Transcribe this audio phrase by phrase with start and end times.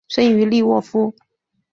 [0.07, 1.13] 生于利沃夫。